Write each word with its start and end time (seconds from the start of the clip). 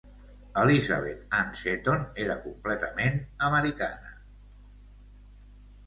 Elizabeth 0.61 1.27
Ann 1.41 1.51
Seton 1.59 2.07
era 2.25 2.39
completament 2.47 3.23
americana! 3.51 4.19